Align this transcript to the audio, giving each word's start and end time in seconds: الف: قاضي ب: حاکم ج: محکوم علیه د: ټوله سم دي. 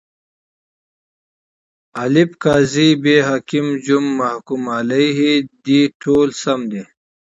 الف: 2.03 2.29
قاضي 2.43 2.89
ب: 3.01 3.03
حاکم 3.27 3.65
ج: 3.85 3.87
محکوم 4.19 4.63
علیه 4.77 5.29
د: 5.65 5.67
ټوله 6.01 6.33
سم 6.41 6.59
دي. 6.71 6.83